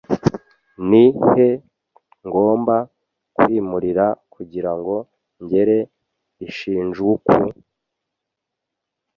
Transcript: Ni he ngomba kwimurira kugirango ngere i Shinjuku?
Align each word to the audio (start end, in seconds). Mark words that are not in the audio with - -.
Ni 0.89 1.03
he 1.31 1.47
ngomba 2.27 2.77
kwimurira 3.35 4.05
kugirango 4.33 4.95
ngere 5.43 5.77
i 6.45 6.47
Shinjuku? 6.55 7.35